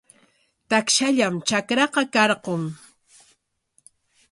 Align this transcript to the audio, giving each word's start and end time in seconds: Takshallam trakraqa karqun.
Takshallam 0.69 1.35
trakraqa 1.47 2.03
karqun. 2.13 2.63